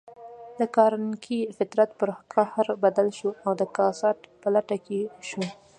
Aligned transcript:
د 0.59 0.61
کارنګي 0.75 1.39
فطرت 1.57 1.89
پر 1.99 2.09
قهر 2.33 2.67
بدل 2.83 3.07
شو 3.17 3.29
او 3.45 3.51
د 3.59 3.61
کسات 3.75 4.17
په 4.41 4.47
لټه 4.55 4.77
کې 4.85 4.99
شو. 5.27 5.43